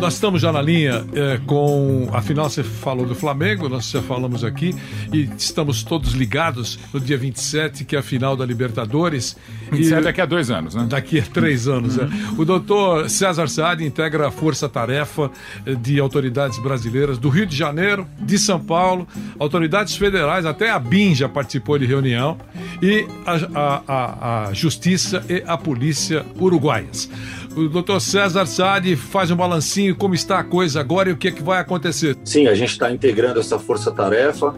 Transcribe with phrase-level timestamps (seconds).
[0.00, 2.08] Nós estamos já na linha é, com.
[2.12, 4.74] Afinal, você falou do Flamengo, nós já falamos aqui,
[5.12, 9.36] e estamos todos ligados no dia 27, que é a final da Libertadores.
[9.70, 10.86] 27 E- daqui a dois anos, né?
[10.88, 11.98] Daqui a três anos.
[11.98, 12.08] é.
[12.38, 15.30] O doutor César Saad integra a força-tarefa
[15.66, 19.06] eh, de autoridades brasileiras do Rio de Janeiro, de São Paulo,
[19.38, 22.38] autoridades federais, até a BIM já participou de reunião,
[22.82, 27.08] e a, a- a- a Justiça e a Polícia Uruguaias.
[27.56, 31.28] O doutor César Saad faz um balancinho como está a coisa agora e o que,
[31.28, 32.16] é que vai acontecer.
[32.24, 34.54] Sim, a gente está integrando essa força-tarefa.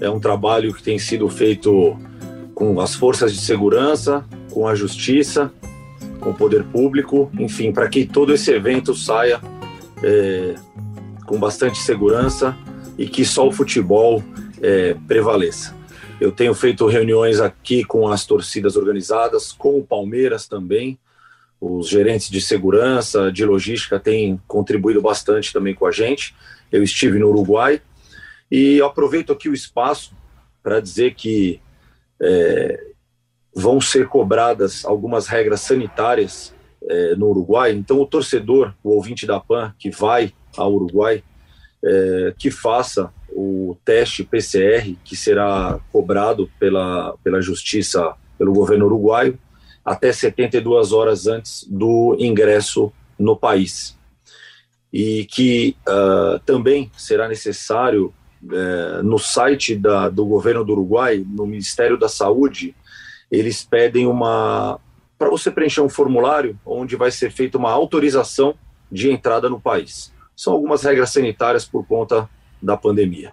[0.00, 1.96] É um trabalho que tem sido feito
[2.52, 5.52] com as forças de segurança, com a justiça,
[6.20, 9.40] com o poder público, enfim, para que todo esse evento saia
[10.02, 10.56] é,
[11.26, 12.56] com bastante segurança
[12.98, 14.22] e que só o futebol
[14.60, 15.74] é, prevaleça.
[16.20, 20.98] Eu tenho feito reuniões aqui com as torcidas organizadas, com o Palmeiras também.
[21.66, 26.34] Os gerentes de segurança, de logística têm contribuído bastante também com a gente.
[26.70, 27.80] Eu estive no Uruguai
[28.50, 30.14] e aproveito aqui o espaço
[30.62, 31.62] para dizer que
[32.20, 32.78] é,
[33.54, 37.72] vão ser cobradas algumas regras sanitárias é, no Uruguai.
[37.72, 41.24] Então, o torcedor, o ouvinte da PAN que vai ao Uruguai,
[41.82, 49.38] é, que faça o teste PCR que será cobrado pela, pela justiça, pelo governo uruguaio,
[49.84, 53.96] até 72 horas antes do ingresso no país.
[54.92, 58.14] E que ah, também será necessário,
[58.50, 62.74] eh, no site da, do governo do Uruguai, no Ministério da Saúde,
[63.30, 64.78] eles pedem uma.
[65.18, 68.54] para você preencher um formulário onde vai ser feita uma autorização
[68.90, 70.12] de entrada no país.
[70.36, 72.28] São algumas regras sanitárias por conta
[72.62, 73.32] da pandemia.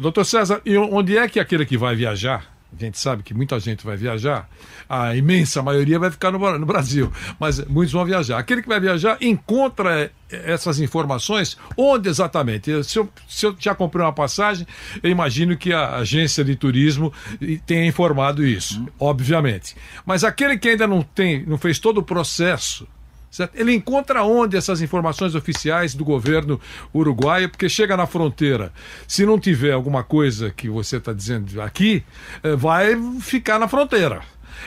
[0.00, 2.57] Doutor César, e onde é que aquele que vai viajar?
[2.70, 4.48] A gente sabe que muita gente vai viajar,
[4.88, 8.38] a imensa maioria vai ficar no, no Brasil, mas muitos vão viajar.
[8.38, 12.84] Aquele que vai viajar encontra eh, essas informações onde exatamente?
[12.84, 14.66] Se eu, se eu já comprei uma passagem,
[15.02, 19.74] eu imagino que a agência de turismo eh, tenha informado isso, obviamente.
[20.04, 22.86] Mas aquele que ainda não tem, não fez todo o processo
[23.30, 23.54] Certo?
[23.54, 26.58] Ele encontra onde essas informações oficiais do governo
[26.94, 28.72] uruguaio, porque chega na fronteira,
[29.06, 32.02] se não tiver alguma coisa que você está dizendo aqui,
[32.42, 34.22] eh, vai ficar na fronteira.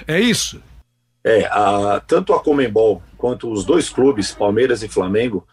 [0.08, 0.62] É isso?
[1.24, 5.46] É, a- tanto a Comembol quanto os dois clubes, Palmeiras e Flamengo,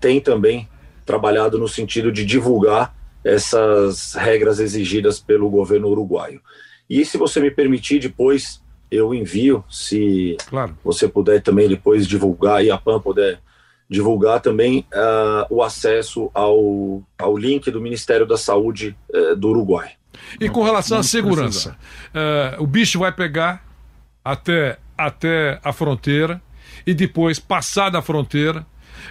[0.00, 0.68] têm também
[1.04, 2.94] trabalhado no sentido de divulgar
[3.24, 6.40] essas regras exigidas pelo governo uruguaio.
[6.88, 10.76] E se você me permitir, depois eu envio, se Claro.
[10.84, 13.40] você puder também depois divulgar e a PAN puder
[13.88, 19.90] divulgar também ah, o acesso ao, ao link do Ministério da Saúde eh, do Uruguai.
[20.40, 21.76] E com relação à segurança,
[22.12, 23.64] eh, o bicho vai pegar
[24.24, 26.42] até, até a fronteira
[26.86, 28.66] e depois, passar da fronteira,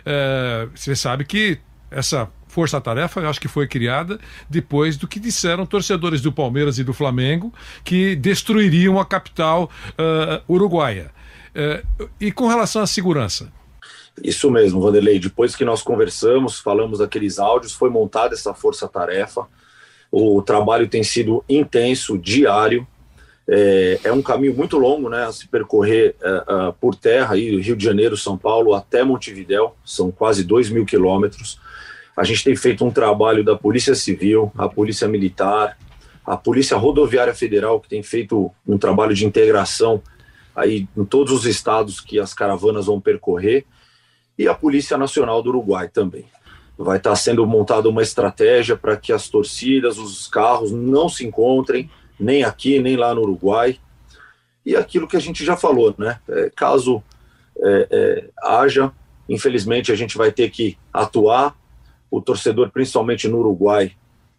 [0.06, 1.58] eh, você sabe que
[1.90, 4.18] essa força-tarefa, eu acho que foi criada
[4.50, 10.42] depois do que disseram torcedores do Palmeiras e do Flamengo, que destruiriam a capital eh,
[10.48, 11.12] uruguaia.
[11.54, 11.84] Eh,
[12.18, 13.52] e com relação à segurança,
[14.24, 15.20] Isso mesmo, Vanderlei.
[15.20, 19.46] Depois que nós conversamos, falamos daqueles áudios, foi montada essa força-tarefa.
[20.10, 22.88] O trabalho tem sido intenso, diário.
[23.46, 25.26] É, é um caminho muito longo, né?
[25.26, 29.76] A se percorrer é, é, por terra, aí, Rio de Janeiro, São Paulo, até Montevidéu,
[29.84, 31.60] são quase 2 mil quilômetros.
[32.16, 35.78] A gente tem feito um trabalho da Polícia Civil, a Polícia Militar,
[36.26, 40.02] a Polícia Rodoviária Federal, que tem feito um trabalho de integração
[40.56, 43.66] aí em todos os estados que as caravanas vão percorrer
[44.38, 46.26] e a Polícia Nacional do Uruguai também.
[46.78, 51.90] Vai estar sendo montada uma estratégia para que as torcidas, os carros não se encontrem,
[52.20, 53.80] nem aqui, nem lá no Uruguai.
[54.66, 56.20] E aquilo que a gente já falou, né?
[56.28, 57.02] É, caso
[57.58, 58.92] é, é, haja,
[59.30, 61.56] infelizmente a gente vai ter que atuar.
[62.16, 63.92] O torcedor, principalmente no Uruguai,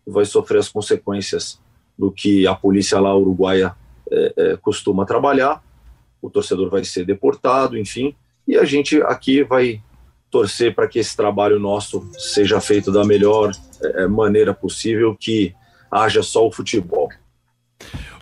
[0.07, 1.61] vai sofrer as consequências
[1.99, 3.75] do que a polícia lá uruguaia
[4.11, 5.63] é, é, costuma trabalhar.
[6.23, 8.17] O torcedor vai ser deportado, enfim.
[8.49, 9.83] E a gente aqui vai
[10.31, 13.53] torcer para que esse trabalho nosso seja feito da melhor
[13.83, 15.55] eh, maneira possível, que
[15.91, 17.11] haja só o futebol.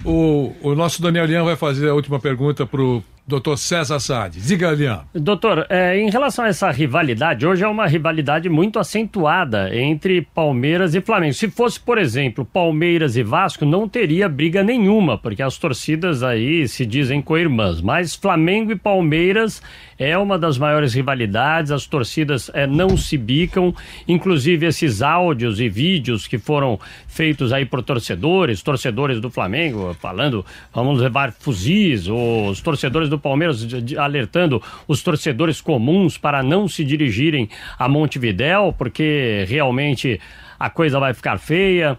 [0.04, 4.38] O, o nosso Daniel Lian vai fazer a última pergunta para o Doutor César Sade.
[4.40, 5.04] Diga.
[5.14, 10.94] Doutor, é, em relação a essa rivalidade, hoje é uma rivalidade muito acentuada entre Palmeiras
[10.94, 11.32] e Flamengo.
[11.32, 16.68] Se fosse, por exemplo, Palmeiras e Vasco, não teria briga nenhuma, porque as torcidas aí
[16.68, 17.80] se dizem co-irmãs.
[17.80, 19.62] Mas Flamengo e Palmeiras
[19.98, 23.74] é uma das maiores rivalidades, as torcidas é, não se bicam,
[24.06, 30.44] inclusive esses áudios e vídeos que foram feitos aí por torcedores, torcedores do Flamengo, falando
[30.72, 33.66] vamos levar fuzis, os torcedores do Palmeiras
[33.98, 37.48] alertando os torcedores comuns para não se dirigirem
[37.78, 40.20] a Montevidéu, porque realmente
[40.58, 41.98] a coisa vai ficar feia.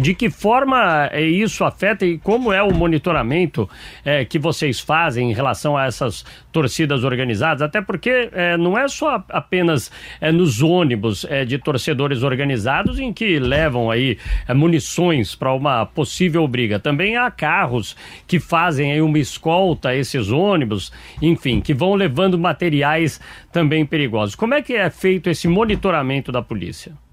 [0.00, 3.68] De que forma é, isso afeta e como é o monitoramento
[4.04, 7.62] é, que vocês fazem em relação a essas torcidas organizadas?
[7.62, 13.12] Até porque é, não é só apenas é, nos ônibus é, de torcedores organizados em
[13.12, 14.18] que levam aí
[14.48, 16.78] é, munições para uma possível briga.
[16.78, 17.96] Também há carros
[18.26, 23.20] que fazem aí uma escolta a esses ônibus, enfim, que vão levando materiais
[23.52, 24.34] também perigosos.
[24.34, 27.03] Como é que é feito esse monitoramento da polícia?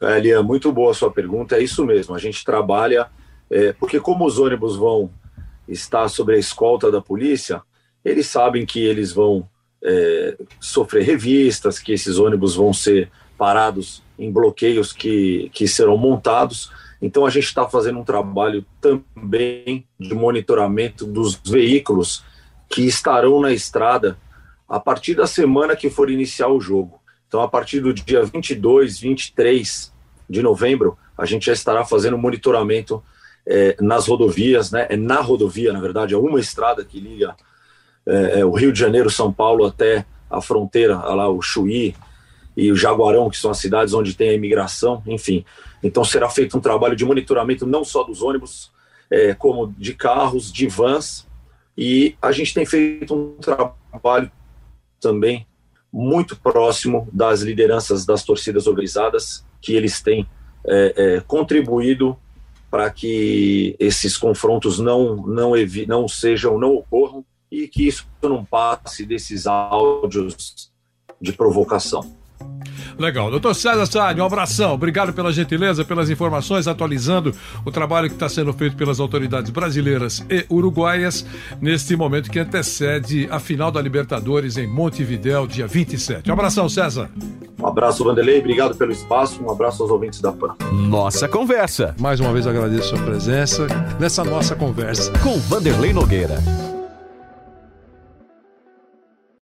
[0.00, 1.56] É, Lian, muito boa a sua pergunta.
[1.56, 2.14] É isso mesmo.
[2.14, 3.08] A gente trabalha,
[3.50, 5.10] é, porque como os ônibus vão
[5.68, 7.62] estar sob a escolta da polícia,
[8.04, 9.48] eles sabem que eles vão
[9.82, 16.70] é, sofrer revistas, que esses ônibus vão ser parados em bloqueios que, que serão montados.
[17.00, 22.24] Então a gente está fazendo um trabalho também de monitoramento dos veículos
[22.68, 24.18] que estarão na estrada
[24.68, 27.00] a partir da semana que for iniciar o jogo.
[27.28, 29.92] Então, a partir do dia 22, 23
[30.28, 33.02] de novembro, a gente já estará fazendo monitoramento
[33.46, 34.86] é, nas rodovias, né?
[34.90, 37.36] É na rodovia, na verdade, é uma estrada que liga
[38.06, 41.94] é, é, o Rio de Janeiro, São Paulo até a fronteira, lá o Chuí
[42.56, 45.44] e o Jaguarão, que são as cidades onde tem a imigração, enfim.
[45.82, 48.72] Então será feito um trabalho de monitoramento não só dos ônibus,
[49.10, 51.26] é, como de carros, de vans,
[51.76, 54.30] e a gente tem feito um trabalho
[55.00, 55.46] também
[55.98, 60.28] muito próximo das lideranças das torcidas organizadas, que eles têm
[60.66, 62.18] é, é, contribuído
[62.70, 65.52] para que esses confrontos não, não,
[65.88, 70.70] não sejam, não ocorram e que isso não passe desses áudios
[71.18, 72.14] de provocação.
[72.98, 73.30] Legal.
[73.30, 74.74] Doutor César Saad, um abração.
[74.74, 77.34] Obrigado pela gentileza, pelas informações, atualizando
[77.64, 81.26] o trabalho que está sendo feito pelas autoridades brasileiras e uruguaias
[81.60, 86.28] neste momento que antecede a final da Libertadores em Montevidéu, dia 27.
[86.30, 87.10] Um abração, César.
[87.60, 88.38] Um abraço, Vanderlei.
[88.38, 89.42] Obrigado pelo espaço.
[89.42, 90.54] Um abraço aos ouvintes da PAN.
[90.72, 91.94] Nossa Conversa.
[91.98, 93.66] Mais uma vez agradeço a sua presença
[93.98, 95.12] nessa nossa conversa.
[95.20, 96.36] Com Vanderlei Nogueira.